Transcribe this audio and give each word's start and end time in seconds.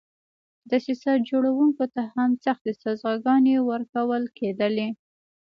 دسیسه 0.71 1.11
جوړوونکو 1.29 1.83
ته 1.93 2.01
هم 2.13 2.31
سختې 2.45 2.71
سزاګانې 2.83 3.55
ورکول 3.71 4.23
کېدلې. 4.37 4.89